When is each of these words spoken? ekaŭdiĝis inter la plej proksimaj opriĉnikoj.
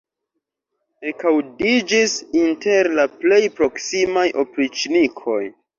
ekaŭdiĝis 1.11 2.17
inter 2.41 2.93
la 3.01 3.07
plej 3.21 3.41
proksimaj 3.61 4.29
opriĉnikoj. 4.47 5.43